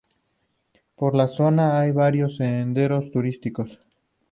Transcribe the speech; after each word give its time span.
Por 0.95 1.13
la 1.13 1.27
zona 1.27 1.79
hay 1.79 1.91
varios 1.91 2.37
senderos 2.37 3.11
turísticos 3.11 3.79